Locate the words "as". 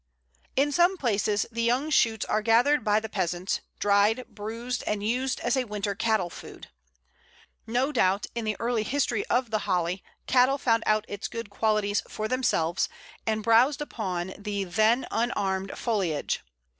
5.41-5.55